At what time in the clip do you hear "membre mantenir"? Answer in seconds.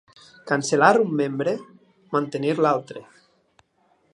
1.19-2.57